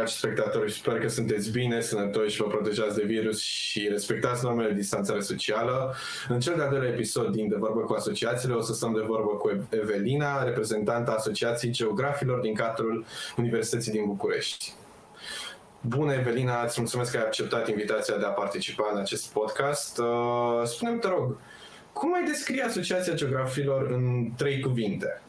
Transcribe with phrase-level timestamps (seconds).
[0.00, 4.68] dragi spectatori, sper că sunteți bine, sănătoși și vă protejați de virus și respectați normele
[4.68, 5.94] de distanțare socială.
[6.28, 9.30] În cel de-al doilea episod din De Vorbă cu Asociațiile o să stăm de vorbă
[9.30, 13.04] cu Evelina, reprezentanta Asociației Geografilor din cadrul
[13.36, 14.72] Universității din București.
[15.80, 19.98] Bună, Evelina, îți mulțumesc că ai acceptat invitația de a participa în acest podcast.
[19.98, 21.36] Uh, spune-mi, te rog,
[21.92, 25.22] cum ai descrie Asociația Geografilor în trei cuvinte?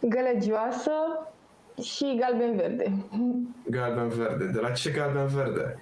[0.00, 0.90] Gălăgioasă
[1.82, 2.92] și galben-verde.
[3.70, 4.44] Galben-verde.
[4.44, 5.76] De la ce galben-verde?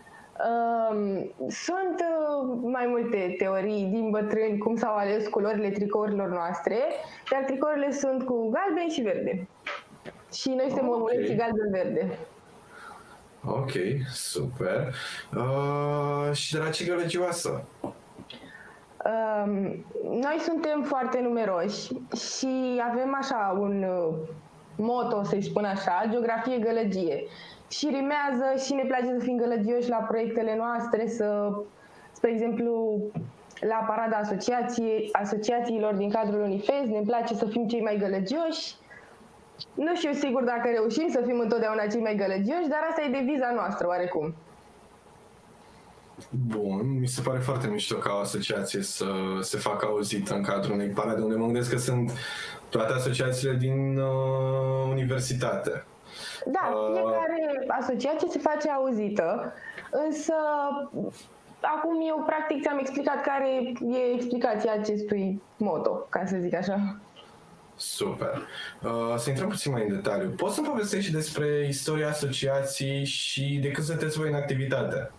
[0.48, 6.78] Um, sunt uh, mai multe teorii din bătrâni cum s-au ales culorile tricourilor noastre,
[7.30, 9.48] dar tricourile sunt cu galben și verde.
[10.32, 11.34] Și noi suntem okay.
[11.36, 12.18] galben-verde.
[13.44, 13.70] Ok,
[14.12, 14.94] super.
[15.36, 17.64] Uh, și de la ce gălăgioasă?
[19.04, 19.84] Um,
[20.20, 24.14] noi suntem foarte numeroși și avem așa un uh,
[24.80, 27.24] moto, să-i spun așa, geografie gălăgie.
[27.68, 31.52] Și rimează și ne place să fim gălăgioși la proiectele noastre, să,
[32.12, 33.00] spre exemplu,
[33.60, 38.74] la parada asociației, asociațiilor din cadrul Unifez, ne place să fim cei mai gălăgioși.
[39.74, 43.52] Nu știu sigur dacă reușim să fim întotdeauna cei mai gălăgioși, dar asta e deviza
[43.54, 44.34] noastră, oarecum.
[46.46, 49.06] Bun, mi se pare foarte mișto ca o asociație să
[49.40, 52.12] se facă auzită în cadrul unei parade, unde mă gândesc că sunt
[52.70, 55.84] toate asociațiile din uh, universitate.
[56.46, 59.52] Da, uh, fiecare asociație se face auzită,
[59.90, 60.34] însă
[61.60, 63.48] acum eu practic ți-am explicat care
[63.80, 66.96] e explicația acestui moto, ca să zic așa.
[67.76, 68.42] Super.
[68.82, 70.28] Uh, să intrăm puțin mai în detaliu.
[70.28, 75.10] Poți să-mi povestești și despre istoria asociației și de cât sunteți voi în activitate?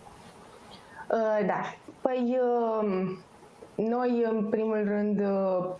[1.10, 1.74] Uh, da.
[2.00, 3.16] Păi, uh,
[3.74, 5.70] noi, în primul rând, uh,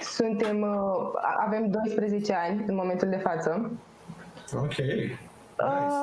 [0.00, 1.10] suntem, uh,
[1.46, 3.70] avem 12 ani în momentul de față.
[4.54, 4.74] Ok.
[4.76, 5.18] Nice.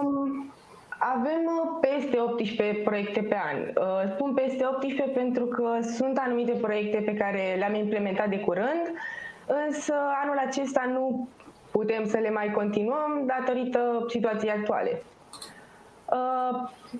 [0.01, 0.53] Um,
[0.97, 3.57] avem uh, peste 18 proiecte pe an.
[3.59, 8.93] Uh, spun peste 18 pentru că sunt anumite proiecte pe care le-am implementat de curând,
[9.67, 9.93] însă
[10.23, 11.27] anul acesta nu
[11.71, 15.01] putem să le mai continuăm datorită situației actuale.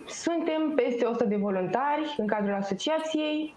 [0.07, 3.55] Suntem peste 100 de voluntari în cadrul asociației.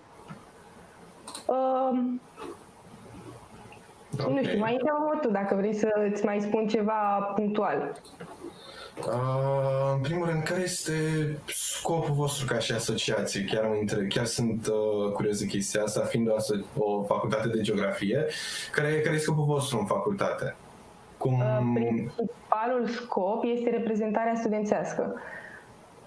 [4.20, 4.34] Okay.
[4.34, 8.00] Nu știu, mai întreabă tu dacă vrei să îți mai spun ceva punctual.
[8.98, 10.92] Uh, în primul rând, care este
[11.46, 13.44] scopul vostru ca și asociație?
[13.44, 16.34] Chiar, mă întreb, chiar sunt uh, curios de chestia asta, fiind o,
[16.84, 18.26] o facultate de geografie.
[18.72, 20.56] Care, care e scopul vostru în facultate?
[21.16, 21.32] Cum...
[21.32, 25.14] Uh, principalul scop este reprezentarea studențească.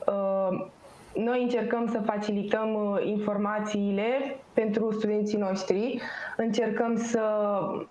[0.07, 0.67] Uh,
[1.13, 6.01] noi încercăm să facilităm uh, informațiile pentru studenții noștri,
[6.37, 7.85] încercăm să Uh,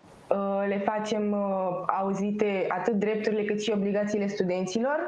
[0.68, 4.98] le facem uh, auzite atât drepturile cât și obligațiile studenților.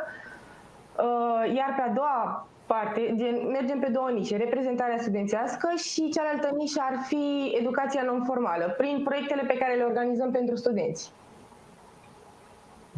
[0.98, 3.14] Uh, iar pe a doua parte,
[3.52, 9.42] mergem pe două nișe, reprezentarea studențească și cealaltă nișă ar fi educația non-formală, prin proiectele
[9.46, 11.10] pe care le organizăm pentru studenți.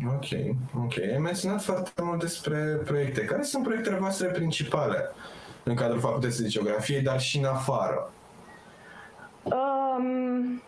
[0.07, 0.29] Ok,
[0.85, 0.99] ok.
[1.13, 3.25] Ai menționat foarte mult despre proiecte.
[3.25, 5.11] Care sunt proiectele voastre principale
[5.65, 8.13] în cadrul facultății de geografie, dar și în afară?
[9.43, 10.63] Um,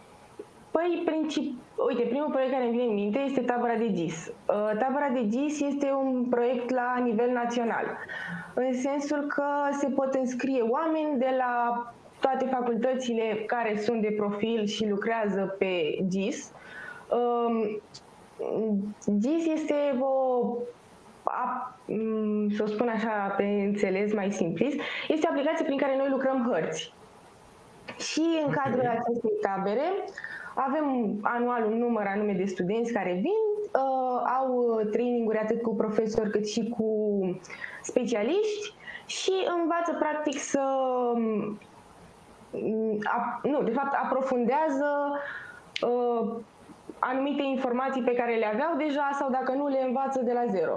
[0.76, 1.58] Păi, princip...
[1.88, 4.26] uite, primul proiect care îmi vine în minte este tabăra de GIS.
[4.26, 7.96] Uh, tabăra de GIS este un proiect la nivel național,
[8.54, 9.44] în sensul că
[9.78, 11.84] se pot înscrie oameni de la
[12.20, 16.52] toate facultățile care sunt de profil și lucrează pe GIS.
[17.10, 17.82] Um,
[19.18, 20.46] GIS este o
[21.86, 26.08] mm, să o spun așa pe înțeles mai simplist, este o aplicație prin care noi
[26.10, 26.94] lucrăm hărți.
[27.98, 29.88] Și în cadrul acestei tabere
[30.54, 36.30] avem anual un număr anume de studenți care vin, uh, au traininguri atât cu profesori
[36.30, 36.88] cât și cu
[37.82, 38.74] specialiști
[39.06, 40.62] și învață practic să
[41.14, 41.58] mm,
[43.04, 44.88] a, nu, de fapt aprofundează
[45.82, 46.32] uh,
[46.98, 50.76] anumite informații pe care le aveau deja sau dacă nu le învață de la zero.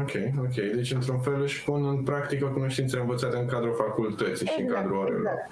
[0.00, 0.54] Ok, ok.
[0.74, 4.64] Deci, într-un fel, își pun în practică cunoștințele învățate în cadrul facultății exact, și în
[4.64, 5.20] exact, cadrul orelor.
[5.20, 5.50] Exact.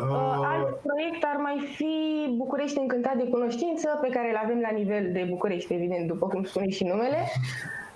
[0.00, 1.94] Uh, alt proiect ar mai fi
[2.36, 6.44] București încântat de cunoștință, pe care îl avem la nivel de București, evident, după cum
[6.44, 7.18] spune și numele,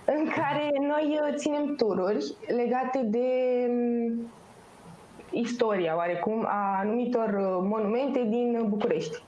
[0.05, 3.29] în care noi uh, ținem tururi legate de
[3.69, 4.31] um,
[5.31, 9.23] istoria, oarecum, a anumitor uh, monumente din București.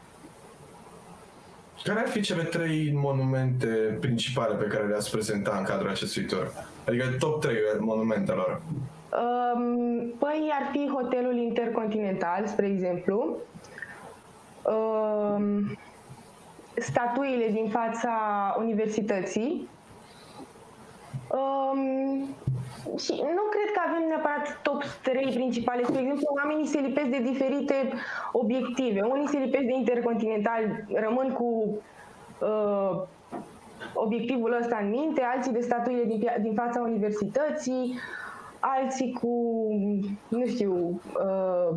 [1.85, 6.53] Care ar fi cele trei monumente principale pe care le-ați prezenta în cadrul acestui tur?
[6.87, 8.63] Adică top 3 monumentelor.
[10.19, 13.37] Păi ar fi hotelul intercontinental, spre exemplu.
[16.77, 18.15] statuile din fața
[18.59, 19.69] universității.
[21.29, 21.81] Um,
[22.99, 25.85] și nu cred că avem neapărat top 3 principale.
[25.85, 27.93] Spre exemplu, oamenii se lipesc de diferite
[28.33, 29.01] obiective.
[29.01, 31.79] Unii se lipesc de intercontinental, rămân cu
[32.41, 33.03] uh,
[33.95, 37.99] obiectivul ăsta în minte, alții de statuile din, din fața universității,
[38.65, 39.33] alții cu,
[40.29, 41.77] nu știu, uh,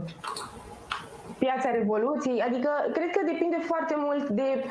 [1.38, 2.42] piața Revoluției.
[2.42, 4.63] Adică, cred că depinde foarte mult de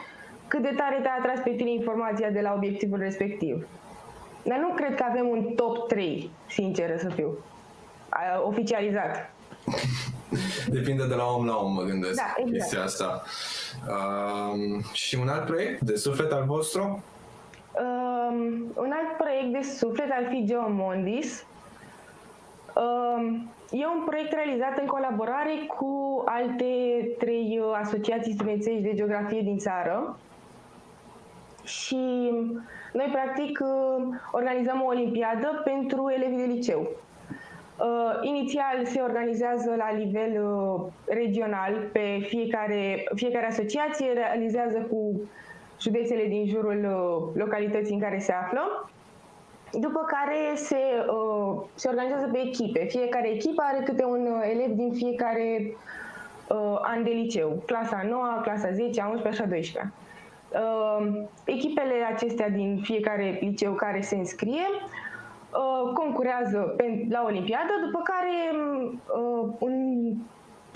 [0.49, 3.67] cât de tare te-a atras pe tine informația de la obiectivul respectiv.
[4.43, 7.39] Dar nu cred că avem un top 3, sincer să fiu,
[8.45, 9.31] oficializat.
[10.69, 12.53] Depinde de la om la om, mă gândesc, da, exact.
[12.53, 13.23] chestia asta.
[13.89, 17.05] Um, și un alt proiect de suflet al vostru?
[17.73, 21.45] Um, un alt proiect de suflet ar fi Geomondis.
[22.77, 26.65] Um, e un proiect realizat în colaborare cu alte
[27.19, 30.19] trei uh, asociații studențești de geografie din țară.
[31.65, 32.31] Și
[32.93, 36.89] noi, practic, uh, organizăm o olimpiadă pentru elevii de liceu.
[37.79, 45.21] Uh, inițial se organizează la nivel uh, regional pe fiecare, fiecare asociație, realizează cu
[45.81, 48.91] județele din jurul uh, localității în care se află,
[49.81, 50.77] după care se,
[51.09, 52.85] uh, se organizează pe echipe.
[52.85, 55.77] Fiecare echipă are câte un uh, elev din fiecare
[56.49, 59.93] uh, an de liceu, clasa 9, clasa 10, a 11, a 12.
[60.51, 66.77] Uh, echipele acestea din fiecare liceu care se înscrie uh, concurează
[67.09, 68.57] la Olimpiadă, după care
[69.17, 69.75] uh, un,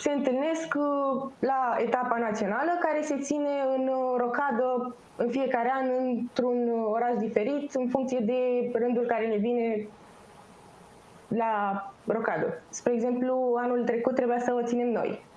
[0.01, 0.75] se întâlnesc
[1.39, 7.89] la etapa națională care se ține în rocadă în fiecare an într-un oraș diferit în
[7.89, 9.87] funcție de rândul care ne vine
[11.29, 12.63] la rocadă.
[12.69, 15.29] Spre exemplu, anul trecut trebuia să o ținem noi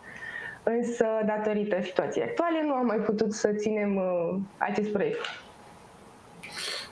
[0.63, 5.19] însă datorită situației actuale nu am mai putut să ținem uh, acest proiect.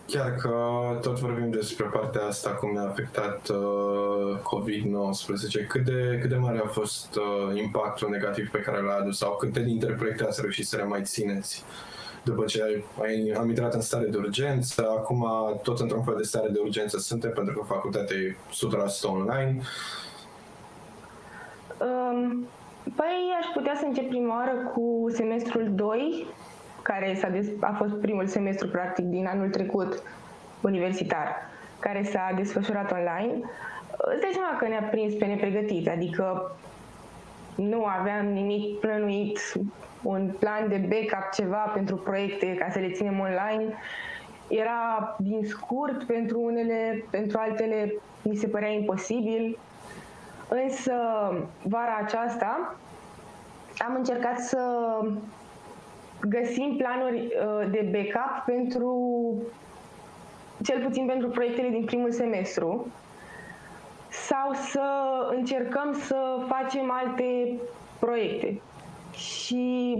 [0.07, 0.53] Chiar că
[1.01, 6.61] tot vorbim despre partea asta, cum ne-a afectat uh, COVID-19, cât de, cât de mare
[6.65, 10.67] a fost uh, impactul negativ pe care l-a adus sau câte dintre proiecte ați reușit
[10.67, 11.63] să le mai țineți?
[12.23, 15.25] După ce ai, ai, am intrat în stare de urgență, acum
[15.63, 19.61] tot într-un fel de stare de urgență suntem pentru că facultatea e 100% online.
[21.77, 22.47] Um,
[22.95, 26.27] Păi aș putea să încep prima oară cu semestrul 2,
[26.81, 30.03] care s-a des- a fost primul semestru practic din anul trecut
[30.61, 31.35] universitar,
[31.79, 33.39] care s-a desfășurat online.
[33.97, 36.55] Îți dai seama că ne-a prins pe nepregătit, adică
[37.55, 39.39] nu aveam nimic plănuit,
[40.01, 43.73] un plan de backup, ceva pentru proiecte ca să le ținem online.
[44.47, 47.93] Era din scurt pentru unele, pentru altele
[48.23, 49.57] mi se părea imposibil.
[50.49, 50.93] Însă,
[51.61, 52.75] vara aceasta,
[53.87, 54.59] am încercat să
[56.29, 58.91] găsim planuri uh, de backup pentru,
[60.63, 62.87] cel puțin pentru proiectele din primul semestru,
[64.09, 64.81] sau să
[65.35, 67.59] încercăm să facem alte
[67.99, 68.61] proiecte.
[69.13, 69.95] Și,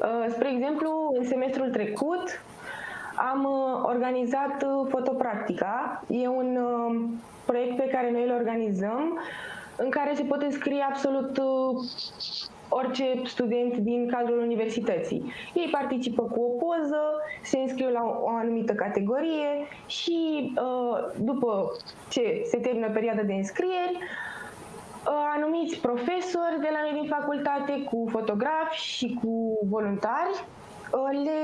[0.00, 2.42] uh, spre exemplu, în semestrul trecut
[3.14, 6.04] am uh, organizat fotopractica.
[6.08, 6.58] E un
[7.46, 9.18] proiect pe care noi îl organizăm,
[9.76, 11.84] în care se pot înscrie absolut uh,
[12.70, 15.32] orice student din cadrul universității.
[15.54, 17.02] Ei participă cu o poză,
[17.42, 19.50] se înscriu la o anumită categorie
[19.86, 20.18] și
[20.56, 21.72] uh, după
[22.08, 28.06] ce se termină perioada de înscrieri, uh, anumiți profesori de la noi din facultate cu
[28.10, 30.44] fotografi și cu voluntari
[31.24, 31.40] le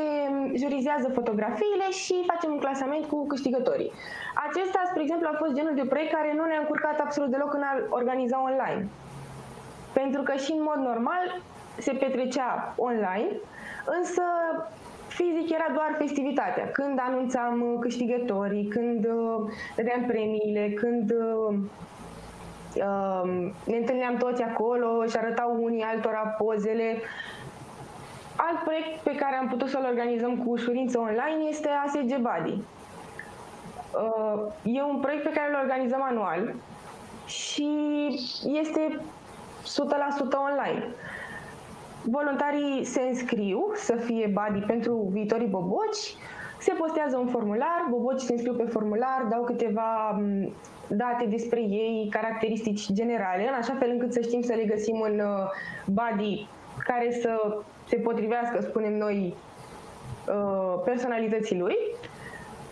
[0.62, 3.92] jurizează fotografiile și facem un clasament cu câștigătorii.
[4.48, 7.62] Acesta, spre exemplu, a fost genul de proiect care nu ne-a încurcat absolut deloc în
[7.62, 8.88] a organiza online.
[10.00, 11.40] Pentru că și în mod normal
[11.78, 13.30] se petrecea online,
[13.98, 14.22] însă
[15.08, 16.70] fizic era doar festivitatea.
[16.72, 21.54] Când anunțam câștigătorii, când uh, dădeam premiile, când uh,
[22.74, 26.96] uh, ne întâlneam toți acolo și arătau unii altora pozele
[28.36, 32.62] Alt proiect pe care am putut să-l organizăm cu ușurință online este ASG Buddy.
[33.92, 36.54] Uh, e un proiect pe care îl organizăm anual
[37.26, 37.68] și
[38.44, 39.15] este 100%
[40.48, 40.84] online.
[42.02, 46.14] Voluntarii se înscriu să fie buddy pentru viitorii boboci,
[46.58, 50.20] se postează un formular, bobocii se înscriu pe formular, dau câteva
[50.88, 55.18] date despre ei, caracteristici generale, în așa fel încât să știm să le găsim în
[55.18, 55.50] uh,
[55.86, 56.48] body
[56.84, 59.34] care să se potrivească, spunem noi,
[60.28, 61.76] uh, personalității lui.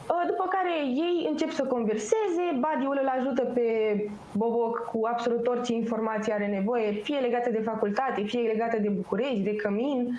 [0.08, 3.68] Uh, după care ei încep să converseze, badiul îl ajută pe
[4.32, 9.40] Boboc cu absolut orice informație are nevoie, fie legată de facultate, fie legată de București,
[9.40, 10.18] de Cămin.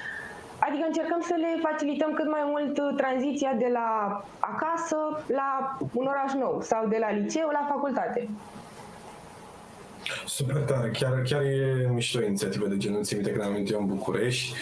[0.59, 6.05] Adică încercăm să le facilităm cât mai mult uh, tranziția de la acasă la un
[6.05, 8.27] oraș nou sau de la liceu la facultate.
[10.25, 13.03] Super tare, chiar, chiar e mișto inițiativă de genul.
[13.03, 14.55] Țin minte când am venit eu în București,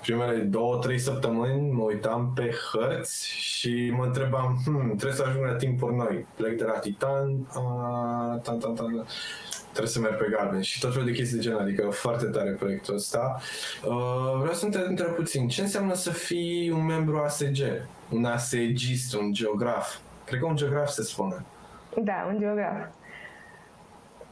[0.00, 5.44] primele două, trei săptămâni mă uitam pe hărți și mă întrebam, hmm, trebuie să ajung
[5.44, 6.26] la timpuri noi.
[6.36, 9.06] Plec de la Titan, a, tan, tan, tan,
[9.70, 12.50] trebuie să merg pe galben și tot felul de chestii de genul, adică foarte tare
[12.50, 13.40] proiectul ăsta.
[13.84, 17.58] Uh, vreau să te întreb puțin, ce înseamnă să fii un membru ASG?
[18.10, 19.96] Un ASGist, un geograf?
[20.24, 21.44] Cred că un geograf se spune.
[22.02, 22.86] Da, un geograf.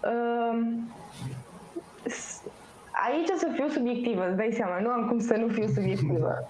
[0.04, 0.58] Uh,
[3.06, 6.48] aici o să fiu subiectivă, îți dai seama, nu am cum să nu fiu subiectivă.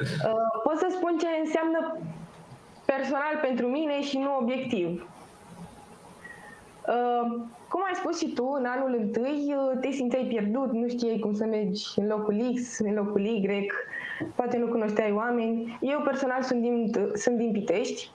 [0.00, 1.98] Uh, pot să spun ce înseamnă
[2.84, 5.06] personal pentru mine și nu obiectiv.
[6.86, 11.18] Uh, cum ai spus și tu, în anul întâi uh, te simțeai pierdut, nu știai
[11.18, 13.66] cum să mergi în locul X, în locul Y,
[14.34, 15.78] poate nu cunoșteai oameni.
[15.80, 18.10] Eu personal sunt din, sunt din Pitești.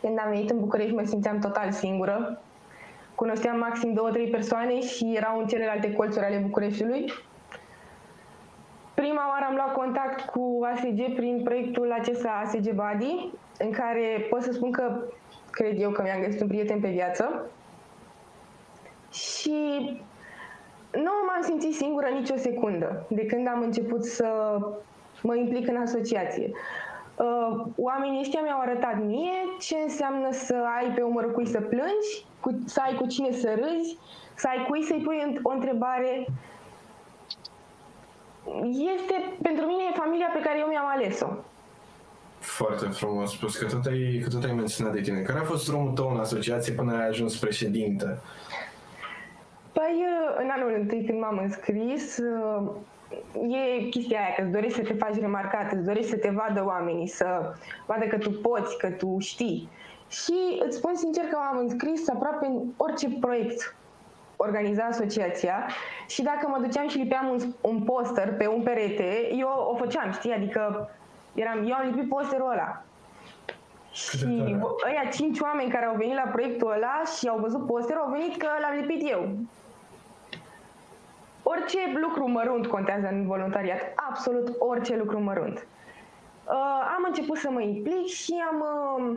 [0.00, 2.42] Când am venit în București mă simțeam total singură.
[3.22, 7.12] Cunoșteam maxim două, trei persoane și erau în celelalte colțuri ale Bucureștiului.
[8.94, 14.42] Prima oară am luat contact cu ASG prin proiectul acesta ASG Body, în care pot
[14.42, 15.02] să spun că
[15.50, 17.50] cred eu că mi-am găsit un prieten pe viață
[19.12, 19.56] și
[20.92, 24.58] nu m-am simțit singură nicio secundă de când am început să
[25.22, 26.50] mă implic în asociație.
[27.22, 32.10] Uh, oamenii ăștia mi-au arătat mie ce înseamnă să ai pe umărul cui să plângi,
[32.40, 33.98] cu, să ai cu cine să râzi,
[34.34, 36.26] să ai cui să-i pui o întrebare.
[38.94, 41.26] Este, pentru mine, e familia pe care eu mi-am ales-o.
[42.38, 45.20] Foarte frumos spus, că tot ai, că tot ai menționat de tine.
[45.20, 48.18] Care a fost drumul tău în asociație până ai ajuns președinte?
[49.72, 50.04] Păi,
[50.38, 52.18] în anul întâi când m-am înscris,
[53.78, 56.64] e chestia aia, că îți dorești să te faci remarcat, îți dorești să te vadă
[56.66, 57.54] oamenii, să
[57.86, 59.68] vadă că tu poți, că tu știi.
[60.08, 63.76] Și îți spun sincer că m-am înscris aproape în orice proiect
[64.36, 65.66] organiza asociația
[66.06, 70.12] și dacă mă duceam și lipeam un, un poster pe un perete, eu o făceam,
[70.12, 70.32] știi?
[70.32, 70.90] Adică
[71.34, 72.82] eram, eu am lipit posterul ăla.
[73.92, 74.16] Și
[74.88, 78.36] ăia cinci oameni care au venit la proiectul ăla și au văzut posterul, au venit
[78.36, 79.28] că l-am lipit eu
[81.42, 85.66] orice lucru mărunt contează în voluntariat, absolut orice lucru mărunt.
[86.46, 89.16] Uh, am început să mă implic și am, uh,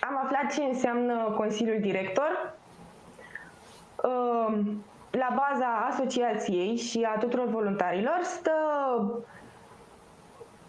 [0.00, 2.54] am aflat ce înseamnă Consiliul Director.
[4.04, 4.58] Uh,
[5.10, 8.52] la baza asociației și a tuturor voluntarilor stă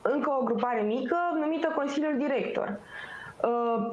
[0.02, 2.80] încă o grupare mică numită Consiliul Director.
[3.44, 3.92] Uh,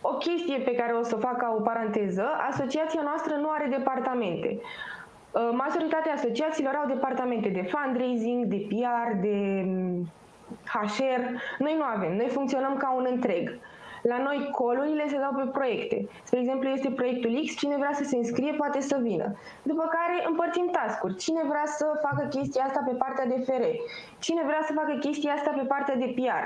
[0.00, 3.66] o chestie pe care o să o fac ca o paranteză, asociația noastră nu are
[3.66, 4.60] departamente.
[5.36, 9.36] Uh, majoritatea asociațiilor au departamente de fundraising, de PR, de
[10.64, 11.22] HR.
[11.30, 13.58] Mm, noi nu avem, noi funcționăm ca un întreg.
[14.02, 16.08] La noi colurile se dau pe proiecte.
[16.22, 19.36] Spre exemplu, este proiectul X, cine vrea să se înscrie poate să vină.
[19.62, 21.16] După care împărțim task-uri.
[21.16, 23.64] Cine vrea să facă chestia asta pe partea de FR?
[24.18, 26.44] Cine vrea să facă chestia asta pe partea de PR?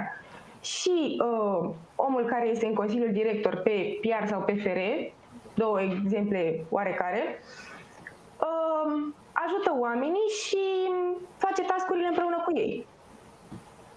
[0.65, 4.79] Și uh, omul care este în Consiliul Director pe PR sau pe FR,
[5.55, 7.70] două exemple oarecare, uh,
[8.49, 8.93] uh,
[9.45, 10.65] ajută oamenii și
[11.37, 12.87] face tascurile împreună cu ei.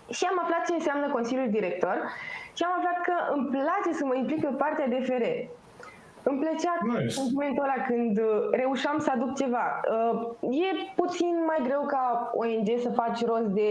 [0.10, 1.98] Și am aflat ce înseamnă Consiliul Director
[2.54, 5.26] și am aflat că îmi place să mă implic pe partea de FR.
[6.30, 7.20] Îmi plăcea nice.
[7.32, 9.66] momentul ăla când uh, reușeam să aduc ceva.
[9.82, 13.70] Uh, e puțin mai greu ca ONG să faci rost de,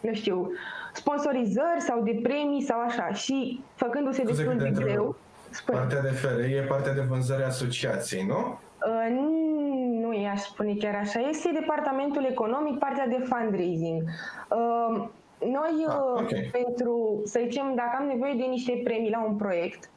[0.00, 0.50] nu știu,
[0.92, 3.12] sponsorizări sau de premii sau așa.
[3.12, 5.16] Și făcându-se destul de greu...
[5.50, 5.78] Spune.
[5.78, 8.58] Partea de FR e partea de vânzare asociației, nu?
[8.86, 9.16] Uh,
[10.00, 11.20] nu i-aș spune chiar așa.
[11.20, 14.02] Este departamentul economic, partea de fundraising.
[14.48, 15.08] Uh,
[15.38, 16.48] noi, ah, uh, okay.
[16.52, 19.90] pentru, să zicem, dacă am nevoie de niște premii la un proiect,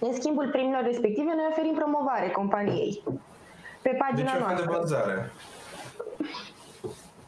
[0.00, 3.02] în schimbul premiilor respective, noi oferim promovare companiei
[3.82, 4.64] pe pagina deci noastră.
[4.64, 5.30] Deci de vânzare.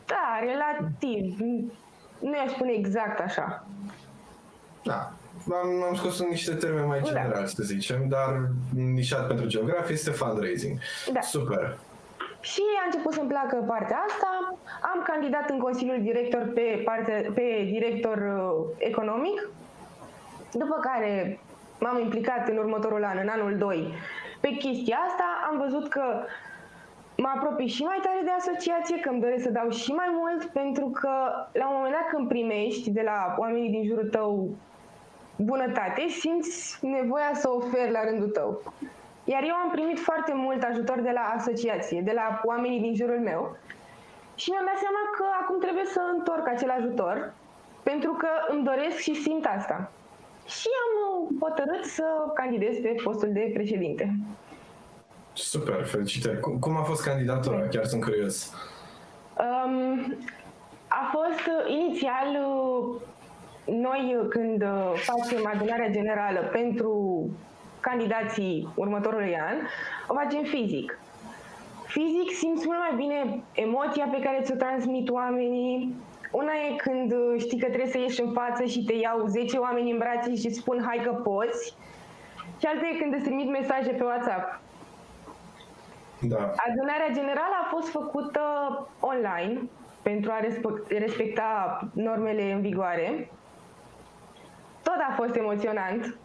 [0.06, 1.38] Da, relativ.
[2.18, 3.64] Nu i-aș spune exact așa.
[4.83, 5.12] Da,
[5.53, 7.47] am, am scos în niște termeni mai generali, da.
[7.47, 10.79] să zicem, dar nișat pentru geografie este fundraising.
[11.12, 11.21] Da.
[11.21, 11.79] Super.
[12.41, 14.59] Și a început să-mi placă partea asta.
[14.93, 19.49] Am candidat în Consiliul Director pe, parte, pe director uh, economic,
[20.53, 21.41] după care
[21.79, 23.95] m-am implicat în următorul an, în anul 2,
[24.41, 25.26] pe chestia asta.
[25.50, 26.05] Am văzut că
[27.17, 30.45] mă apropii și mai tare de asociație, că îmi doresc să dau și mai mult,
[30.45, 31.12] pentru că
[31.53, 34.57] la un moment dat când primești de la oamenii din jurul tău
[35.37, 38.62] bunătate, simți nevoia să oferi la rândul tău.
[39.25, 43.21] Iar eu am primit foarte mult ajutor de la asociație, de la oamenii din jurul
[43.21, 43.57] meu.
[44.35, 47.33] Și mi-am dat seama că acum trebuie să întorc acel ajutor,
[47.83, 49.90] pentru că îmi doresc și simt asta.
[50.47, 50.93] Și am
[51.40, 54.16] hotărât să candidez pe postul de președinte.
[55.33, 56.40] Super, felicitări.
[56.40, 57.69] Cum, cum a fost candidatura?
[57.69, 58.52] Chiar sunt curios.
[59.38, 60.16] Um,
[60.88, 63.00] a fost uh, inițial uh,
[63.66, 66.92] noi uh, când facem adunarea generală pentru
[67.80, 69.56] candidații următorului an,
[70.06, 70.99] o facem fizic.
[71.87, 75.94] Fizic simți mult mai bine emoția pe care ți-o transmit oamenii.
[76.30, 79.90] Una e când știi că trebuie să ieși în față și te iau 10 oameni
[79.90, 81.75] în brațe și îți spun hai că poți.
[82.61, 84.61] Și alta e când îți trimit mesaje pe WhatsApp.
[86.20, 86.52] Da.
[86.68, 88.40] Adunarea generală a fost făcută
[89.00, 89.61] online
[90.02, 90.40] pentru a
[90.88, 93.30] respecta normele în vigoare.
[94.87, 96.19] Tot a fost emoționant,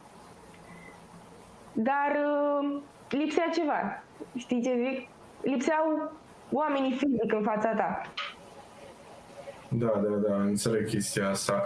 [1.74, 4.04] dar uh, lipsea ceva.
[4.36, 5.08] Știi ce zic?
[5.42, 6.12] Lipseau
[6.52, 8.02] oamenii fizic în fața ta.
[9.68, 11.64] Da, da, da, înțeleg chestia asta.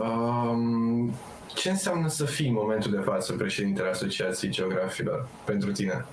[0.00, 1.12] Um,
[1.46, 6.04] ce înseamnă să fii în momentul de față președintele Asociației Geografilor pentru tine?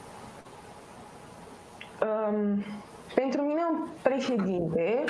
[2.01, 2.63] Um,
[3.15, 5.03] pentru mine un președinte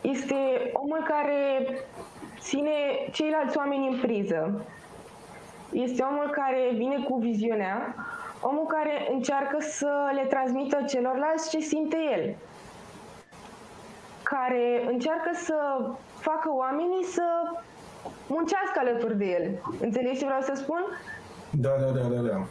[0.00, 0.34] este
[0.72, 1.68] omul care
[2.46, 2.76] ține
[3.12, 4.64] ceilalți oameni în priză.
[5.72, 7.94] Este omul care vine cu viziunea,
[8.40, 12.34] omul care încearcă să le transmită celorlalți ce simte el,
[14.22, 15.56] care încearcă să
[16.18, 17.26] facă oamenii să
[18.26, 19.62] muncească alături de el.
[19.80, 20.82] Înțelegi ce vreau să spun?
[21.50, 22.46] Da, da, da, da, da.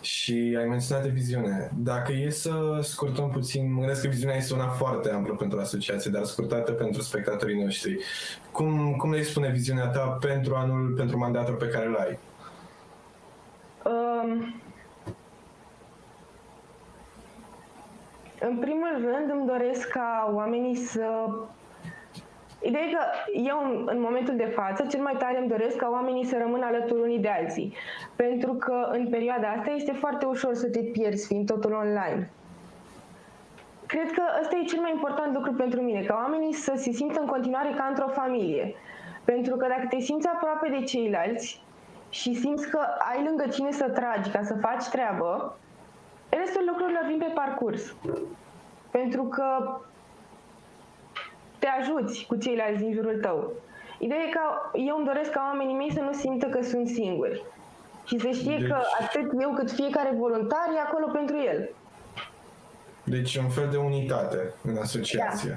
[0.00, 1.70] Și ai menționat de viziune.
[1.76, 6.10] Dacă e să scurtăm puțin, mă gândesc că viziunea este una foarte amplă pentru asociație,
[6.10, 7.98] dar scurtată pentru spectatorii noștri.
[8.52, 12.18] Cum, cum le spune viziunea ta pentru anul, pentru mandatul pe care îl ai?
[13.84, 14.60] Um,
[18.40, 21.04] în primul rând îmi doresc ca oamenii să
[22.62, 26.24] Ideea e că eu, în momentul de față, cel mai tare îmi doresc ca oamenii
[26.24, 27.74] să rămână alături unii de alții.
[28.16, 32.30] Pentru că în perioada asta este foarte ușor să te pierzi fiind totul online.
[33.86, 37.20] Cred că ăsta e cel mai important lucru pentru mine, ca oamenii să se simtă
[37.20, 38.74] în continuare ca într-o familie.
[39.24, 41.62] Pentru că dacă te simți aproape de ceilalți
[42.08, 45.58] și simți că ai lângă cine să tragi ca să faci treabă,
[46.28, 47.94] restul lucrurilor vin pe parcurs.
[48.90, 49.78] Pentru că
[51.66, 53.52] te ajuți cu ceilalți din jurul tău.
[53.98, 54.44] Ideea e că
[54.88, 57.44] eu îmi doresc ca oamenii mei să nu simtă că sunt singuri
[58.04, 58.68] și să știe deci...
[58.68, 61.70] că atât eu cât fiecare voluntar e acolo pentru el.
[63.04, 65.50] Deci un fel de unitate în asociație.
[65.50, 65.56] Da.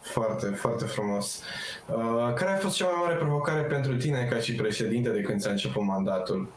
[0.00, 1.42] Foarte, foarte frumos.
[1.86, 5.40] Uh, care a fost cea mai mare provocare pentru tine ca și președinte de când
[5.40, 6.48] ți-a început mandatul?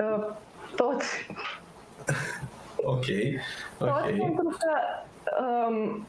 [0.00, 0.26] Uh,
[0.76, 1.02] tot.
[2.94, 3.06] ok.
[3.78, 4.18] Tot okay.
[4.18, 4.70] pentru că
[5.68, 6.06] um,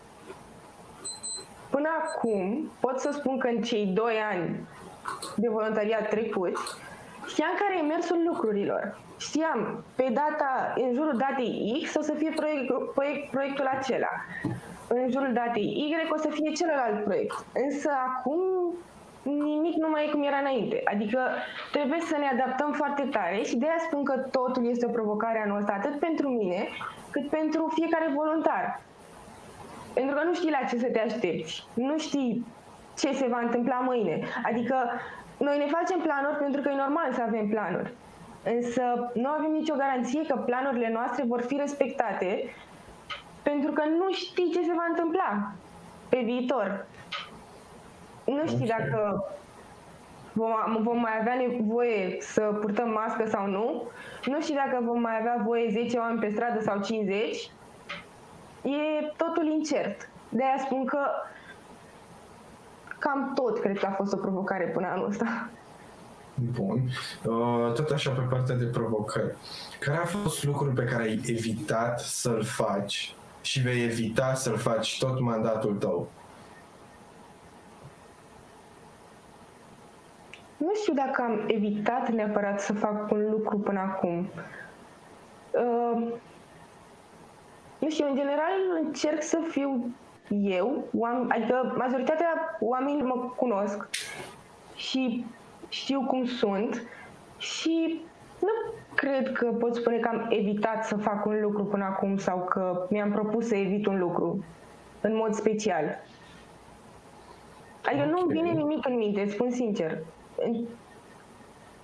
[1.70, 4.68] Până acum, pot să spun că în cei doi ani
[5.36, 6.62] de voluntariat trecuți,
[7.28, 8.98] știam care e mersul lucrurilor.
[9.18, 14.14] Știam, pe data, în jurul datei X o să fie proiect, proiect, proiectul acela.
[14.88, 17.46] În jurul datei Y o să fie celălalt proiect.
[17.66, 18.42] Însă acum
[19.24, 20.82] nimic nu mai e cum era înainte.
[20.84, 21.20] Adică
[21.72, 25.42] trebuie să ne adaptăm foarte tare și de aia spun că totul este o provocare
[25.46, 26.68] anul ăsta, atât pentru mine,
[27.12, 28.82] cât pentru fiecare voluntar.
[29.98, 31.64] Pentru că nu știi la ce să te aștepți.
[31.74, 32.46] Nu știi
[32.98, 34.16] ce se va întâmpla mâine.
[34.44, 34.76] Adică
[35.38, 37.94] noi ne facem planuri pentru că e normal să avem planuri.
[38.44, 42.44] Însă nu avem nicio garanție că planurile noastre vor fi respectate
[43.44, 45.52] pentru că nu știi ce se va întâmpla
[46.10, 46.86] pe viitor.
[48.26, 49.26] Nu știi dacă
[50.34, 53.84] vom, vom mai avea nevoie să purtăm mască sau nu.
[54.26, 57.50] Nu știi dacă vom mai avea voie 10 oameni pe stradă sau 50
[58.68, 60.10] e totul incert.
[60.30, 61.00] De aia spun că
[63.00, 65.50] cam tot cred că a fost o provocare până anul ăsta.
[66.54, 66.82] Bun.
[67.26, 69.36] Uh, tot așa pe partea de provocări.
[69.80, 75.00] Care a fost lucrul pe care ai evitat să-l faci și vei evita să-l faci
[75.00, 76.08] tot mandatul tău?
[80.58, 84.30] Nu știu dacă am evitat neapărat să fac un lucru până acum.
[87.80, 89.96] Uh, nu știu, în general încerc să fiu
[90.30, 90.84] eu,
[91.28, 93.90] adică majoritatea oamenilor mă cunosc
[94.76, 95.26] și
[95.70, 96.82] știu cum sunt
[97.38, 98.02] și
[98.40, 102.46] nu cred că pot spune că am evitat să fac un lucru până acum sau
[102.50, 104.44] că mi-am propus să evit un lucru
[105.02, 105.84] în mod special.
[107.86, 108.10] Adică okay.
[108.10, 109.98] nu-mi vine nimic în minte, spun sincer.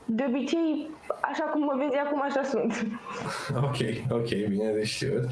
[0.05, 0.89] De obicei,
[1.21, 2.85] așa cum mă vezi acum, așa sunt.
[3.67, 3.77] Ok,
[4.09, 5.23] ok, bine de știut.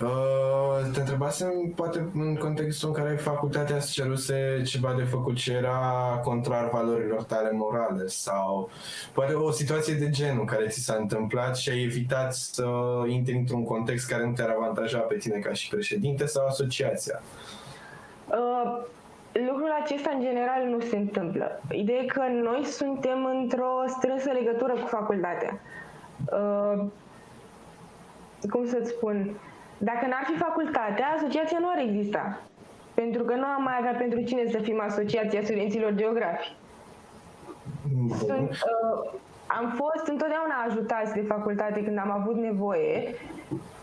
[0.00, 5.52] Uh, te întrebasem, poate în contextul în care facultatea îți ceruse ceva de făcut ce
[5.52, 8.70] era contrar valorilor tale morale sau
[9.12, 12.66] poate o situație de genul care ți s-a întâmplat și ai evitat să
[13.06, 17.22] intri într-un context care nu te-ar avantaja pe tine ca și președinte sau asociația.
[18.26, 18.84] Uh,
[19.46, 21.60] lucrul acesta în general nu se întâmplă.
[21.70, 25.60] Ideea e că noi suntem într-o strânsă legătură cu facultatea.
[26.32, 26.84] Uh,
[28.50, 29.30] cum să-ți spun?
[29.78, 32.40] Dacă n-ar fi facultatea, asociația nu ar exista.
[32.94, 36.56] Pentru că nu am mai avea pentru cine să fim asociația studenților geografi.
[38.18, 39.10] Sunt, uh,
[39.46, 43.14] am fost întotdeauna ajutați de facultate când am avut nevoie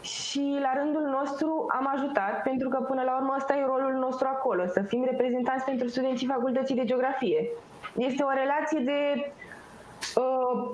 [0.06, 4.28] și la rândul nostru am ajutat pentru că până la urmă ăsta e rolul nostru
[4.28, 7.50] acolo, să fim reprezentanți pentru studenții facultății de geografie.
[7.96, 9.32] Este o relație de
[10.16, 10.70] uh,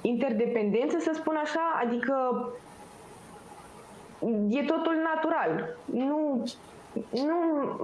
[0.00, 2.14] interdependență, să spun așa, adică
[4.48, 5.76] e totul natural.
[5.84, 6.42] Nu,
[7.10, 7.36] nu,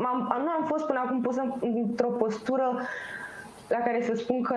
[0.05, 2.81] am, nu am fost până acum pus într-o postură
[3.75, 4.55] la care să spun că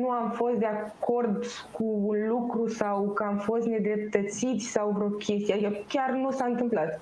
[0.00, 5.08] nu am fost de acord cu un lucru sau că am fost nedreptățiți sau vreo
[5.08, 5.54] chestie.
[5.54, 7.00] Adică chiar nu s-a întâmplat.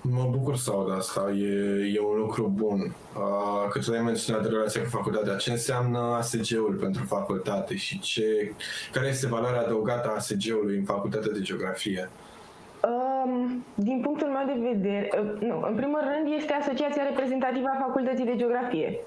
[0.00, 1.52] Mă bucur să aud asta, e,
[1.94, 2.80] e un lucru bun.
[2.80, 8.54] Uh, că tu ai menționat relația cu facultatea, ce înseamnă ASG-ul pentru facultate și ce,
[8.92, 12.10] care este valoarea adăugată a ASG-ului în facultatea de geografie?
[12.90, 17.82] Um, din punctul meu de vedere, uh, nu, în primul rând este Asociația Reprezentativă a
[17.86, 19.00] Facultății de Geografie.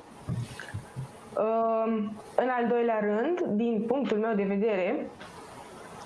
[1.37, 2.03] Uh,
[2.35, 5.05] în al doilea rând, din punctul meu de vedere,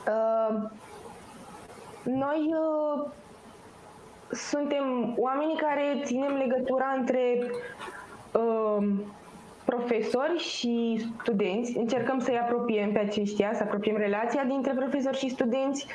[0.08, 0.56] uh,
[2.04, 3.06] noi uh,
[4.32, 7.40] suntem oamenii care ținem legătura între
[8.34, 8.88] uh,
[9.66, 15.88] profesori și studenți, încercăm să-i apropiem pe aceștia, să apropiem relația dintre profesori și studenți,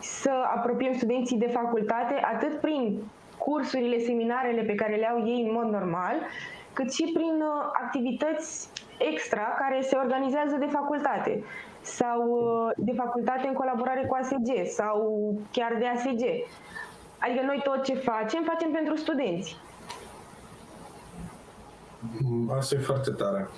[0.00, 3.02] să apropiem studenții de facultate, atât prin
[3.38, 6.14] cursurile, seminarele pe care le au ei în mod normal,
[6.72, 8.68] cât și prin uh, activități
[8.98, 11.44] extra care se organizează de facultate
[11.80, 14.98] sau uh, de facultate în colaborare cu ASG sau
[15.52, 16.22] chiar de ASG.
[17.18, 19.56] Adică noi tot ce facem, facem pentru studenți.
[22.58, 23.48] Asta e foarte tare.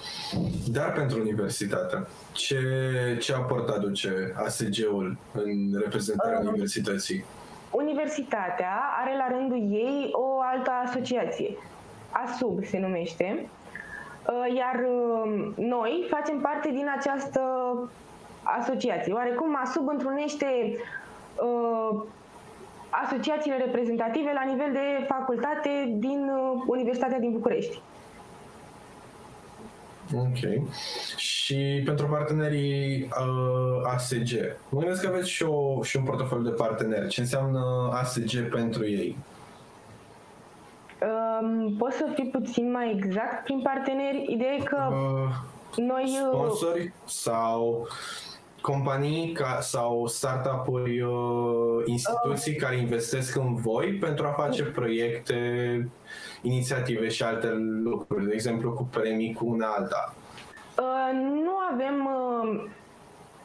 [0.72, 2.58] Dar pentru universitate, ce,
[3.20, 7.24] ce aport aduce ASG-ul în reprezentarea uh, universității?
[7.70, 11.56] Universitatea are la rândul ei o altă asociație.
[12.10, 13.48] ASUB se numește.
[14.28, 17.42] Uh, iar uh, noi facem parte din această
[18.42, 19.12] asociație.
[19.12, 20.46] Oarecum ASUB întrunește
[21.46, 22.02] uh,
[23.04, 26.30] asociațiile reprezentative la nivel de facultate din
[26.66, 27.80] Universitatea din București.
[30.14, 30.68] Ok.
[31.16, 34.30] Și pentru partenerii uh, ASG,
[34.68, 37.08] mă gândesc că aveți și, o, și un portofoliu de parteneri.
[37.08, 39.16] Ce înseamnă ASG pentru ei?
[41.42, 44.26] Um, pot să fii puțin mai exact prin parteneri?
[44.28, 45.34] Ideea e că uh,
[45.76, 46.04] noi...
[46.04, 47.86] Uh, sponsori sau
[48.60, 55.36] companii ca, sau startup-uri, uh, instituții uh, care investesc în voi pentru a face proiecte,
[56.42, 57.48] inițiative și alte
[57.82, 60.14] lucruri, de exemplu cu premii cu una alta?
[60.78, 61.10] Uh,
[61.44, 62.64] nu avem uh,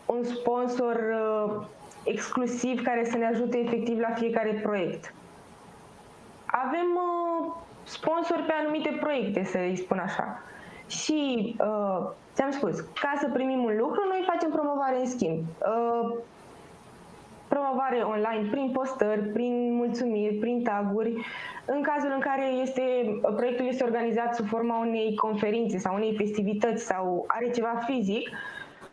[0.06, 1.66] un sponsor uh,
[2.04, 5.14] exclusiv care să ne ajute efectiv la fiecare proiect.
[6.46, 7.23] Avem uh,
[7.98, 10.44] sponsori pe anumite proiecte, să îi spun așa.
[10.88, 11.20] Și
[11.60, 15.40] uh, ți-am spus, ca să primim un lucru, noi facem promovare în schimb.
[15.40, 16.18] Uh,
[17.48, 21.14] promovare online prin postări, prin mulțumiri, prin taguri.
[21.66, 22.84] În cazul în care este,
[23.36, 28.30] proiectul este organizat sub forma unei conferințe sau unei festivități sau are ceva fizic,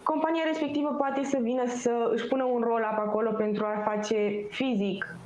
[0.03, 5.17] compania respectivă poate să vină să își pună un roll-up acolo pentru a face fizic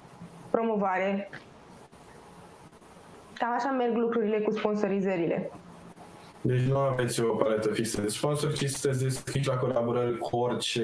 [0.50, 1.28] promovare.
[3.38, 5.50] Cam așa merg lucrurile cu sponsorizările.
[6.46, 10.82] Deci nu aveți o paletă fixă de sponsor, ci sunteți deschiși la colaborări cu orice,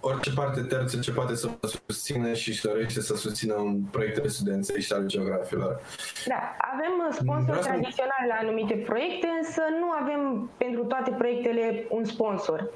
[0.00, 4.22] orice parte terță ce poate să vă susține și să dorește să susțină un proiect
[4.22, 5.80] de studenței și al geografilor.
[6.26, 7.68] Da, avem sponsori să...
[7.68, 12.70] tradiționali la anumite proiecte, însă nu avem pentru toate proiectele un sponsor.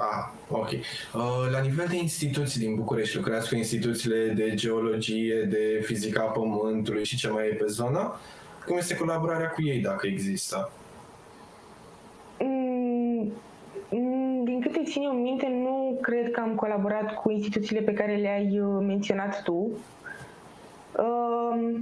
[0.00, 0.68] Ah, ok.
[0.68, 7.04] Uh, la nivel de instituții din București, lucrați cu instituțiile de geologie, de fizica pământului
[7.04, 8.14] și ce mai e pe zonă?
[8.66, 10.70] Cum este colaborarea cu ei, dacă există?
[12.40, 13.32] Mm,
[13.90, 18.16] mm, din câte țin eu minte, nu cred că am colaborat cu instituțiile pe care
[18.16, 19.70] le-ai uh, menționat tu.
[20.96, 21.74] Uh,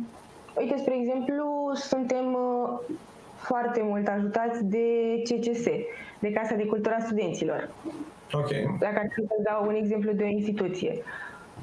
[0.58, 2.96] uite, spre exemplu, suntem uh,
[3.46, 4.86] foarte mult ajutați de
[5.22, 5.64] CCS,
[6.18, 7.68] de Casa de Cultura Studenților.
[8.32, 8.50] Ok.
[8.78, 11.02] Dacă ar fi să dau un exemplu de o instituție.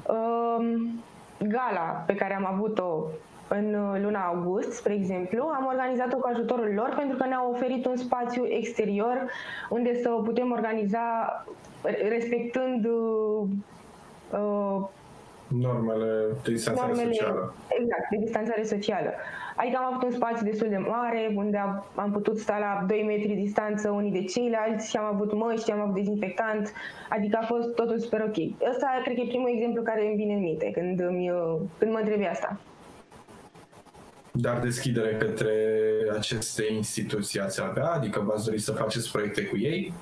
[0.08, 1.02] Um,
[1.48, 3.04] gala pe care am avut-o
[3.48, 7.96] în luna august, spre exemplu, am organizat-o cu ajutorul lor pentru că ne-au oferit un
[7.96, 9.30] spațiu exterior
[9.68, 11.44] unde să o putem organiza
[12.08, 13.48] respectând uh,
[15.48, 17.54] normele de distanțare normele, socială.
[17.68, 19.10] Exact, de distanțare socială.
[19.56, 21.58] Adică am avut un spațiu destul de mare, unde
[21.94, 25.80] am putut sta la 2 metri distanță unii de ceilalți și am avut măști, am
[25.80, 26.72] avut dezinfectant,
[27.08, 28.36] adică a fost totul super ok.
[28.70, 31.30] Ăsta cred că e primul exemplu care îmi vine în minte când, îmi,
[31.78, 32.60] când mă întrebi asta.
[34.32, 35.52] Dar deschidere către
[36.16, 37.90] aceste instituții ați avea?
[37.90, 39.92] Adică v-ați dori să faceți proiecte cu ei?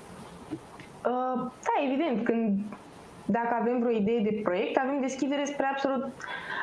[1.07, 2.25] Uh, da, evident.
[2.25, 2.59] Când
[3.27, 6.13] dacă avem vreo idee de proiect, avem deschidere spre absolut...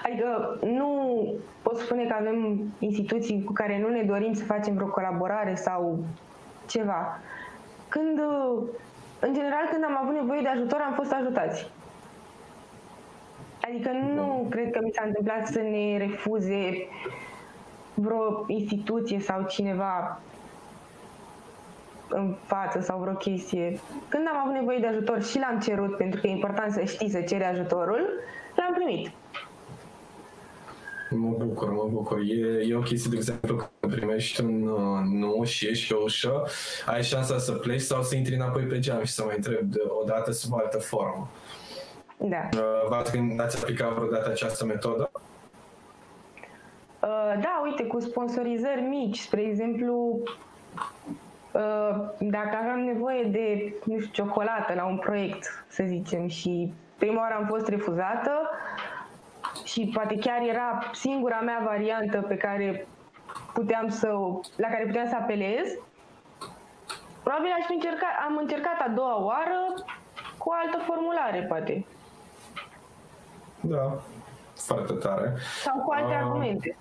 [0.04, 0.90] Adică nu
[1.62, 6.00] pot spune că avem instituții cu care nu ne dorim să facem vreo colaborare sau
[6.68, 7.20] ceva.
[7.88, 8.20] Când,
[9.20, 11.72] în general, când am avut nevoie de ajutor, am fost ajutați.
[13.62, 16.88] Adică nu cred că mi s-a întâmplat să ne refuze
[17.94, 20.20] vreo instituție sau cineva
[22.10, 23.80] în față sau vreo chestie.
[24.08, 27.10] Când am avut nevoie de ajutor și l-am cerut, pentru că e important să știi
[27.10, 28.10] să ceri ajutorul,
[28.56, 29.12] l-am primit.
[31.10, 32.20] Mă bucur, mă bucur.
[32.20, 36.44] E, e o chestie, de exemplu, când primești un uh, nu și ești pe ușă,
[36.86, 40.04] ai șansa să pleci sau să intri înapoi pe geam și să mai întrebi o
[40.04, 41.30] dată sub altă formă.
[42.18, 42.50] Da.
[42.54, 45.12] Uh, v-ați aplicat vreodată această metodă?
[47.02, 50.40] Uh, da, uite, cu sponsorizări mici, spre exemplu, Uh,
[52.20, 57.34] dacă aveam nevoie de, nu știu, ciocolată la un proiect, să zicem, și prima oară
[57.34, 58.50] am fost refuzată
[59.64, 62.88] și poate chiar era singura mea variantă pe care
[63.54, 64.08] puteam să,
[64.56, 65.68] la care puteam să apelez,
[67.24, 69.60] probabil aș încerca, am încercat a doua oară
[70.38, 71.86] cu o altă formulare, poate.
[73.60, 73.94] Da,
[74.56, 75.34] foarte tare.
[75.64, 76.78] Sau cu alte uh, argumente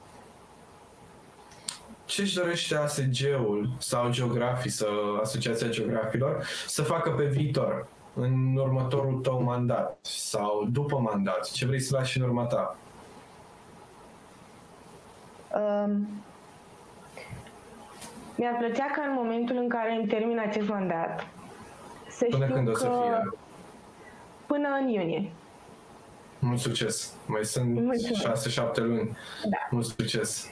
[2.08, 9.20] ce își dorește ASG-ul sau geografii, sau Asociația Geografilor, să facă pe viitor, în următorul
[9.20, 11.50] tău mandat sau după mandat?
[11.50, 12.76] Ce vrei să lași în urma ta?
[15.54, 16.08] Um,
[18.36, 21.26] mi-ar plăcea ca în momentul în care îmi termin acest mandat
[22.08, 22.72] să Până știu când că...
[22.72, 23.38] o să fie?
[24.46, 25.30] Până în iunie.
[26.38, 27.14] Mult succes!
[27.26, 27.78] Mai sunt
[28.72, 29.16] 6-7 luni.
[29.50, 29.58] Da.
[29.70, 30.50] Mult succes!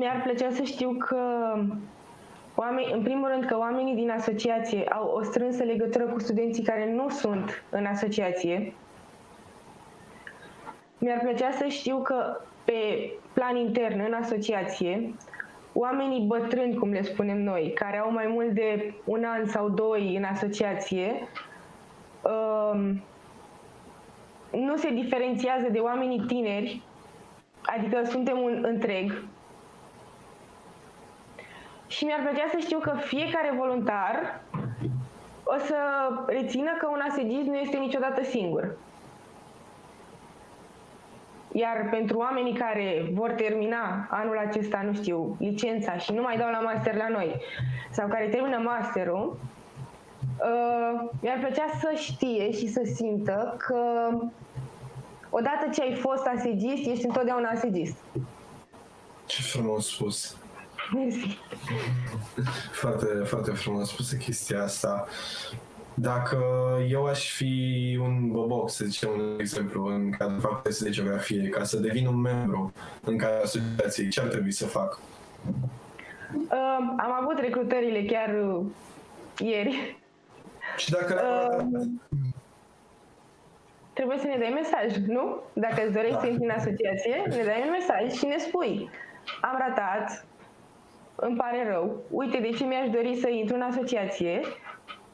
[0.00, 1.54] Mi-ar plăcea să știu că
[2.54, 6.92] oameni, în primul rând că oamenii din asociație au o strânsă legătură cu studenții care
[6.92, 8.72] nu sunt în asociație.
[10.98, 15.14] Mi-ar plăcea să știu că pe plan intern, în asociație,
[15.72, 20.16] oamenii bătrâni, cum le spunem noi, care au mai mult de un an sau doi
[20.16, 21.28] în asociație,
[22.22, 23.02] um,
[24.60, 26.82] nu se diferențiază de oamenii tineri,
[27.62, 29.24] adică suntem un întreg,
[31.90, 34.40] și mi-ar plăcea să știu că fiecare voluntar
[35.44, 35.76] o să
[36.26, 38.76] rețină că un asegist nu este niciodată singur.
[41.52, 46.50] Iar pentru oamenii care vor termina anul acesta, nu știu, licența și nu mai dau
[46.50, 47.40] la master la noi,
[47.90, 49.38] sau care termină masterul,
[50.20, 54.10] uh, mi-ar plăcea să știe și să simtă că
[55.30, 57.96] odată ce ai fost asegist, ești întotdeauna asegist.
[59.26, 60.39] Ce frumos spus.
[60.94, 61.38] Mersi.
[62.80, 65.06] Foarte, foarte frumos spusă chestia asta.
[65.94, 66.38] Dacă
[66.88, 71.64] eu aș fi un boboc, să zicem un exemplu, în cadrul facultății de geografie, ca
[71.64, 72.72] să devin un membru
[73.02, 75.00] în cadrul asociației, ce ar trebui să fac?
[76.32, 78.64] Uh, am avut recrutările chiar uh,
[79.38, 79.98] ieri.
[80.76, 81.22] Și dacă...
[81.72, 81.86] Uh,
[83.92, 85.42] trebuie să ne dai mesaj, nu?
[85.52, 86.20] Dacă îți dorești da.
[86.20, 88.90] să intri în asociație, ne dai un mesaj și ne spui
[89.40, 90.24] am ratat,
[91.20, 94.40] îmi pare rău, uite de ce mi-aș dori să intru în asociație,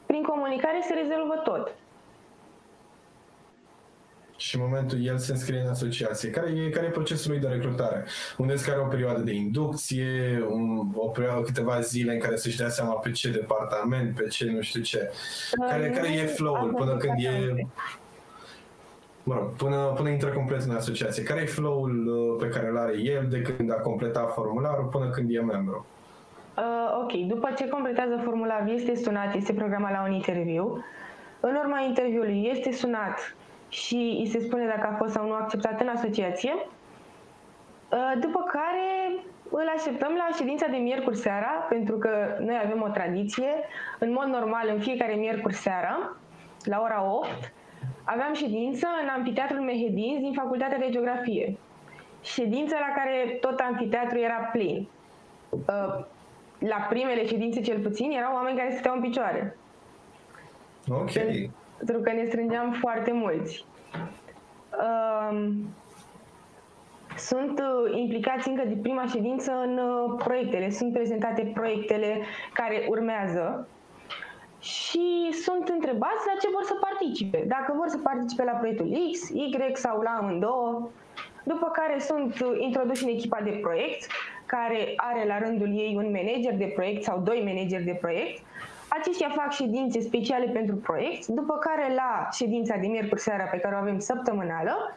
[0.05, 1.75] prin comunicare se rezolvă tot.
[4.37, 6.29] Și în momentul el se înscrie în asociație.
[6.29, 8.05] Care e, care e procesul lui de recrutare?
[8.37, 12.69] Unde care o perioadă de inducție, un, o perioadă, câteva zile în care să-și dea
[12.69, 15.11] seama pe ce departament, pe ce nu știu ce.
[15.67, 17.65] Care, care e flow-ul până când e...
[19.23, 21.23] Mă rog, până, până intră complet în asociație.
[21.23, 25.09] Care e flow-ul uh, pe care îl are el de când a completat formularul până
[25.09, 25.85] când e membru?
[26.57, 30.85] Uh, ok, după ce completează formularul, este sunat, este programat la un interviu.
[31.39, 33.35] În urma interviului este sunat
[33.69, 36.53] și îi se spune dacă a fost sau nu acceptat în asociație.
[36.55, 42.87] Uh, după care îl așteptăm la ședința de miercuri seara, pentru că noi avem o
[42.87, 43.49] tradiție.
[43.99, 46.15] În mod normal, în fiecare miercuri seara,
[46.63, 47.53] la ora 8,
[48.03, 51.57] aveam ședință în Amfiteatrul Mehedinți din Facultatea de Geografie.
[52.21, 54.87] Ședință la care tot amfiteatrul era plin.
[55.49, 56.05] Uh,
[56.59, 59.57] la primele ședințe cel puțin erau oameni care stăteau în picioare.
[60.89, 61.11] Ok.
[61.77, 63.65] Pentru că ne strângeam foarte mulți.
[64.71, 65.67] Um,
[67.17, 72.21] sunt uh, implicați încă de prima ședință în uh, proiectele, sunt prezentate proiectele
[72.53, 73.67] care urmează
[74.59, 77.43] și sunt întrebați la ce vor să participe.
[77.47, 80.89] Dacă vor să participe la proiectul X, Y sau la amândouă,
[81.43, 84.11] după care sunt uh, introduși în echipa de proiect,
[84.47, 88.41] care are la rândul ei un manager de proiect sau doi manageri de proiect.
[88.89, 93.75] Aceștia fac ședințe speciale pentru proiect, după care la ședința de miercuri seara pe care
[93.75, 94.95] o avem săptămânală,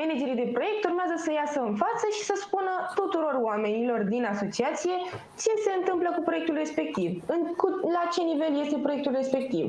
[0.00, 4.96] managerii de proiect urmează să iasă în față și să spună tuturor oamenilor din asociație
[5.42, 9.66] ce se întâmplă cu proiectul respectiv, în, cu, la ce nivel este proiectul respectiv,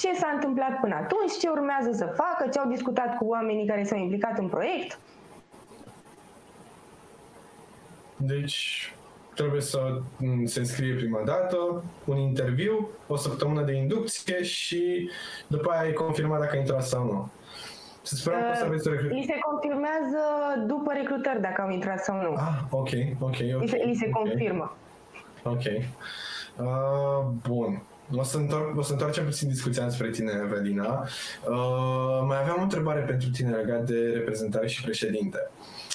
[0.00, 3.82] ce s-a întâmplat până atunci, ce urmează să facă, ce au discutat cu oamenii care
[3.82, 4.98] s-au implicat în proiect.
[8.26, 8.92] Deci,
[9.34, 10.00] trebuie să
[10.44, 15.10] se înscrie prima dată, un interviu, o săptămână de inducție și
[15.46, 17.30] după aia e confirmat dacă intra sau nu.
[18.02, 19.20] Să sperăm că o să aveți recrutări.
[19.20, 20.22] Li se confirmează
[20.66, 22.34] după recrutări dacă au intrat sau nu.
[22.34, 22.88] Ah, ok,
[23.20, 23.60] ok, ok.
[23.60, 24.22] Li se, li se okay.
[24.22, 24.76] confirmă.
[25.42, 25.64] Ok.
[26.56, 27.82] Uh, bun.
[28.16, 31.06] O să, întorc, o să întoarcem puțin discuția spre tine, Evelina.
[31.48, 35.50] Uh, mai aveam o întrebare pentru tine legat de reprezentare și președinte.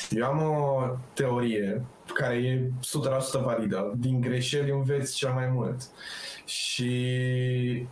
[0.09, 1.81] Eu am o teorie
[2.13, 2.71] care e
[3.39, 3.93] 100% validă.
[3.97, 5.81] Din greșeli înveți cel mai mult.
[6.45, 7.87] Și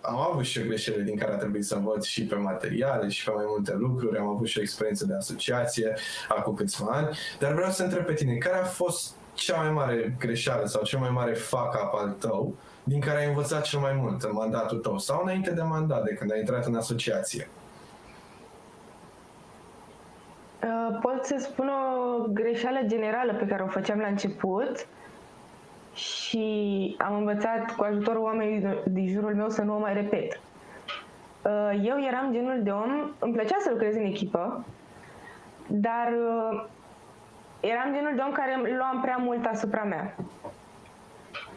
[0.00, 3.24] am avut și o greșeli din care a trebuit să învăț și pe materiale și
[3.24, 5.94] pe mai multe lucruri, am avut și o experiență de asociație
[6.28, 10.16] acum câțiva ani, dar vreau să întreb pe tine, care a fost cea mai mare
[10.18, 13.92] greșeală sau cel mai mare fuck up al tău din care ai învățat cel mai
[13.92, 17.48] mult în mandatul tău sau înainte de mandat, de când ai intrat în asociație?
[17.48, 17.62] Uh,
[21.00, 24.86] pot să spun o greșeală generală pe care o făceam la început,
[25.94, 30.40] și am învățat cu ajutorul oamenilor din jurul meu să nu o mai repet.
[31.44, 34.64] Uh, eu eram genul de om, îmi plăcea să lucrez în echipă,
[35.66, 36.64] dar uh,
[37.60, 40.14] eram genul de om care luam prea mult asupra mea.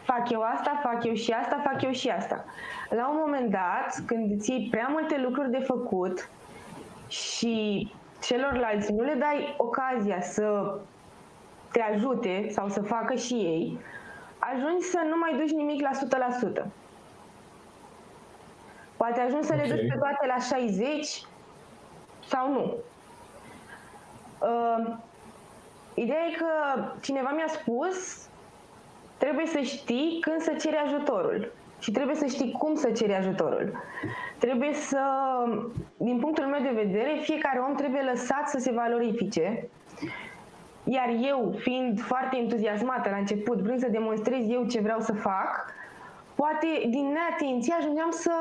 [0.02, 2.44] Fac eu asta, fac eu și asta, fac eu și asta.
[2.90, 6.30] La un moment dat, când îți iei prea multe lucruri de făcut
[7.08, 10.74] și celorlalți nu le dai ocazia să
[11.72, 13.78] te ajute sau să facă și ei,
[14.38, 15.90] ajungi să nu mai duci nimic la
[16.62, 16.66] 100%.
[18.96, 19.68] Poate ajungi să okay.
[19.68, 21.22] le duci pe toate la 60
[22.26, 22.74] sau nu.
[24.40, 24.94] Uh,
[25.94, 28.28] ideea e că cineva mi-a spus
[29.16, 33.72] trebuie să știi când să ceri ajutorul și trebuie să știi cum să ceri ajutorul.
[34.38, 35.00] Trebuie să,
[35.96, 39.68] din punctul meu de vedere, fiecare om trebuie lăsat să se valorifice
[40.88, 45.74] iar eu, fiind foarte entuziasmată la început, vrând să demonstrez eu ce vreau să fac,
[46.34, 48.32] poate din neatenție ajungeam să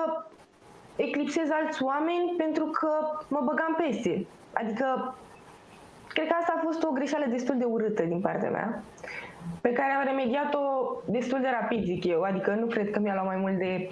[0.96, 2.90] eclipsez alți oameni pentru că
[3.28, 4.28] mă băgam peste.
[4.54, 5.16] Adică,
[6.08, 8.84] cred că asta a fost o greșeală destul de urâtă din partea mea,
[9.62, 12.22] pe care am remediat-o destul de rapid, zic eu.
[12.22, 13.88] Adică nu cred că mi-a luat mai mult de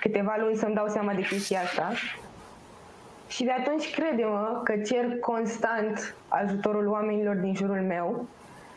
[0.00, 1.92] câteva luni să-mi dau seama de chestia asta.
[3.28, 8.26] Și de atunci crede-mă că cer constant ajutorul oamenilor din jurul meu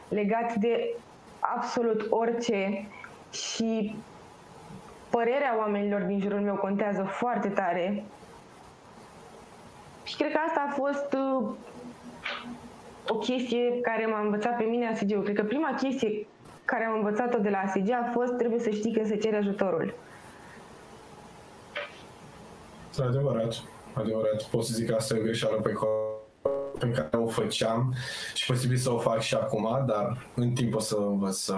[0.10, 0.96] legat de
[1.40, 2.88] absolut orice
[3.32, 3.96] și
[5.10, 8.04] părerea oamenilor din jurul meu contează foarte tare.
[10.04, 11.50] Și cred că asta a fost uh,
[13.08, 15.24] o chestie care m-a învățat pe mine ASG.
[15.24, 16.26] Cred că prima chestie
[16.66, 19.94] care am învățat-o de la ASG a fost trebuie să știi când se cere ajutorul.
[23.02, 25.88] Adevărat adevărat, pot să zic că asta e o greșeală pe care
[26.80, 27.94] pe care o făceam
[28.34, 31.56] și posibil să o fac și acum, dar în timp o să învăț să,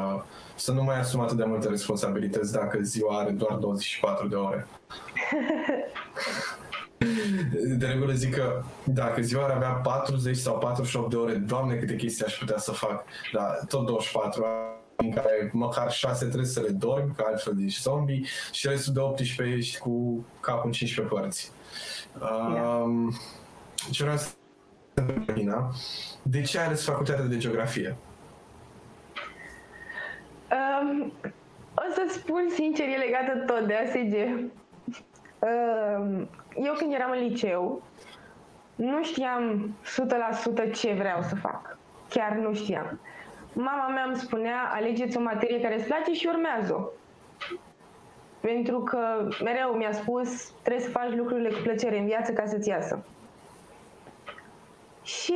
[0.56, 4.68] să nu mai asum atât de multe responsabilități dacă ziua are doar 24 de ore.
[7.78, 11.96] De regulă zic că dacă ziua ar avea 40 sau 48 de ore, doamne câte
[11.96, 14.46] chestii aș putea să fac, dar tot 24
[14.96, 18.22] în care măcar 6 trebuie să le dormi, că altfel ești zombie,
[18.52, 21.52] și restul de 18 ești cu capul în 15 părți.
[22.20, 23.14] Um,
[23.92, 24.30] ce vreau să
[25.28, 25.72] Alina,
[26.22, 27.96] de ce ai ales facultatea de geografie?
[30.52, 31.14] Um,
[31.76, 34.14] o să spun sincer, e legată tot de ASG.
[35.40, 37.84] Um, eu când eram în liceu,
[38.76, 39.76] nu știam
[40.70, 41.78] 100% ce vreau să fac.
[42.10, 43.00] chiar nu știam.
[43.58, 46.82] Mama mea îmi spunea, alegeți o materie care îți place și urmează-o.
[48.40, 52.70] Pentru că mereu mi-a spus, trebuie să faci lucrurile cu plăcere în viață ca să-ți
[52.70, 53.06] iasă.
[55.04, 55.36] Și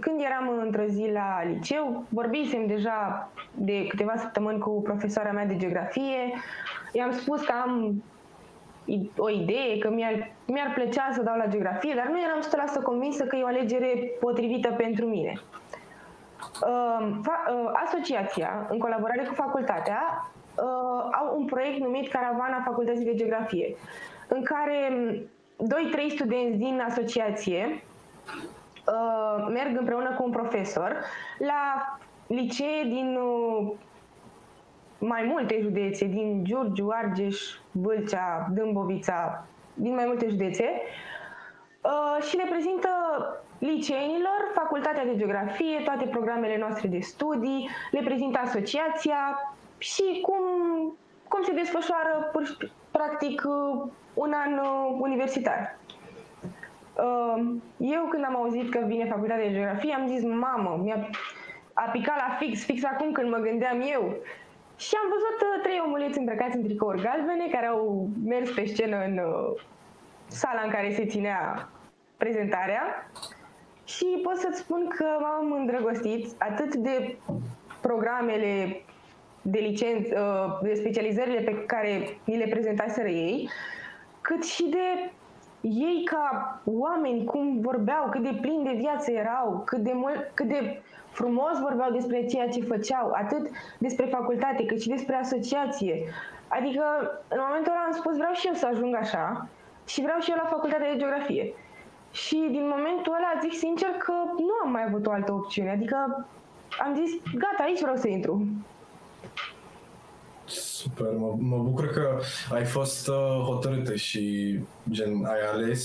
[0.00, 5.56] când eram într-o zi la liceu, vorbisem deja de câteva săptămâni cu profesoara mea de
[5.56, 6.32] geografie.
[6.92, 8.02] I-am spus că am
[9.16, 12.40] o idee, că mi-ar, mi-ar plăcea să dau la geografie, dar nu eram
[12.80, 15.32] 100% convinsă că e o alegere potrivită pentru mine.
[16.66, 23.14] Uh, uh, asociația, în colaborare cu facultatea, uh, au un proiect numit Caravana Facultății de
[23.14, 23.76] Geografie,
[24.28, 24.88] în care
[25.56, 27.82] 2-3 studenți din asociație
[29.48, 30.96] merg împreună cu un profesor
[31.38, 33.18] la licee din
[34.98, 37.40] mai multe județe, din Giurgiu, Argeș,
[37.70, 40.64] Vâlcea, Dâmbovița, din mai multe județe
[42.28, 42.88] și le prezintă
[43.58, 50.42] liceenilor, facultatea de geografie, toate programele noastre de studii, le prezintă asociația și cum,
[51.28, 52.32] cum se desfășoară
[52.90, 53.42] practic
[54.14, 54.60] un an
[55.00, 55.78] universitar.
[57.76, 61.08] Eu când am auzit că vine facultatea de geografie am zis, mamă, mi-a
[61.72, 64.16] a picat la fix, fix acum când mă gândeam eu.
[64.76, 69.20] Și am văzut trei omuleți îmbrăcați în tricouri galbene care au mers pe scenă în
[70.26, 71.68] sala în care se ținea
[72.16, 73.10] prezentarea
[73.84, 77.16] și pot să-ți spun că m-am îndrăgostit atât de
[77.80, 78.82] programele
[79.42, 83.48] de licență, uh, de specializările pe care ni le prezentaseră ei,
[84.20, 85.12] cât și de
[85.60, 90.46] ei ca oameni, cum vorbeau, cât de plini de viață erau, cât de, mult, cât
[90.46, 96.04] de frumos vorbeau despre ceea ce făceau, atât despre facultate, cât și despre asociație.
[96.48, 96.82] Adică,
[97.28, 99.48] în momentul ăla am spus, vreau și eu să ajung așa
[99.86, 101.54] și vreau și eu la facultatea de geografie.
[102.22, 104.12] Și din momentul ăla zic sincer că
[104.48, 105.70] nu am mai avut o altă opțiune.
[105.70, 106.26] Adică
[106.84, 108.46] am zis, gata, aici vreau să intru.
[110.44, 112.18] Super, mă, mă bucur că
[112.52, 114.54] ai fost uh, hotărâtă și
[114.90, 115.84] gen ai ales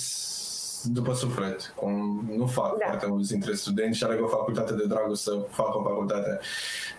[0.84, 2.86] după suflet, cum nu fac da.
[2.86, 6.40] foarte mulți dintre studenți și aleg o facultate de dragul să facă o facultate.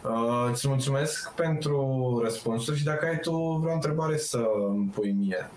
[0.04, 5.50] Uh, îți mulțumesc pentru răspunsuri și dacă ai tu vreo întrebare să îmi pui mie.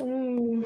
[0.00, 0.64] Mm,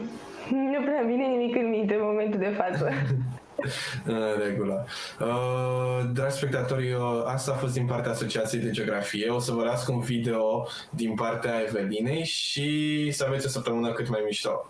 [0.51, 2.91] nu prea vine nimic în minte în momentul de față.
[4.05, 4.87] În regulă.
[5.21, 9.29] Uh, dragi spectatori, uh, asta a fost din partea Asociației de Geografie.
[9.29, 13.93] O să vă las cu un video din partea Evelinei și să aveți o săptămână
[13.93, 14.67] cât mai mișto.